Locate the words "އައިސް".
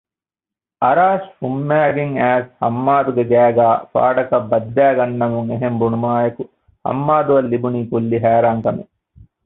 2.19-2.49